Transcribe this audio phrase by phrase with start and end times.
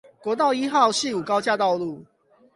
[0.23, 2.03] 國道一號汐五高架道路